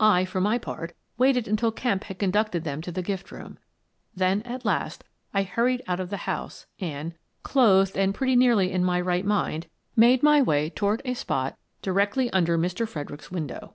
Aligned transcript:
I, 0.00 0.24
for 0.24 0.40
my 0.40 0.56
part, 0.56 0.94
waited 1.18 1.46
until 1.46 1.70
Kemp 1.70 2.04
had 2.04 2.18
conducted 2.18 2.64
them 2.64 2.80
to 2.80 2.90
the 2.90 3.02
gift 3.02 3.30
room. 3.30 3.58
Then, 4.16 4.40
at 4.46 4.64
last, 4.64 5.04
I 5.34 5.42
hurried 5.42 5.82
out 5.86 6.00
of 6.00 6.08
the 6.08 6.16
house 6.24 6.64
and— 6.80 7.12
clothed 7.42 7.94
and 7.94 8.14
pretty 8.14 8.34
nearly 8.34 8.72
in 8.72 8.82
my 8.82 9.00
"N 9.00 9.04
Mr. 9.04 9.04
Fredericks 9.04 9.30
Returns 9.34 9.64
75 9.96 9.98
right 9.98 9.98
mind— 9.98 10.20
made 10.22 10.22
my 10.22 10.40
way 10.40 10.70
toward 10.70 11.02
a 11.04 11.12
spot 11.12 11.58
directly 11.82 12.30
under 12.30 12.56
Mr. 12.56 12.88
Fredericks's 12.88 13.30
window. 13.30 13.74